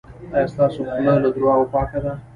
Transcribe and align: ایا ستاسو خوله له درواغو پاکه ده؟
ایا 0.35 0.47
ستاسو 0.53 0.79
خوله 0.91 1.13
له 1.23 1.29
درواغو 1.35 1.71
پاکه 1.73 1.99
ده؟ 2.03 2.11